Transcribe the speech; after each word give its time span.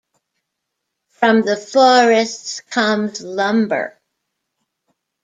From 1.09 1.43
the 1.43 1.55
forests 1.55 2.61
comes 2.61 3.21
lumber. 3.21 3.99